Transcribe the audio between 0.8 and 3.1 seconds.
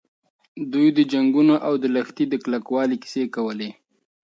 د جنګونو او د لښتې د کلکوالي